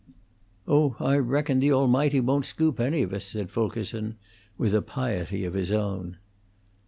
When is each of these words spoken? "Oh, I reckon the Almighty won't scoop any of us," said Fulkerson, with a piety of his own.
"Oh, 0.67 0.95
I 0.99 1.17
reckon 1.17 1.59
the 1.59 1.71
Almighty 1.73 2.19
won't 2.19 2.47
scoop 2.47 2.79
any 2.79 3.03
of 3.03 3.13
us," 3.13 3.23
said 3.23 3.51
Fulkerson, 3.51 4.15
with 4.57 4.73
a 4.73 4.81
piety 4.81 5.45
of 5.45 5.53
his 5.53 5.71
own. 5.71 6.17